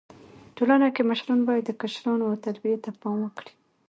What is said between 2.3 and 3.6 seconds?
تربيي ته پام وکړي.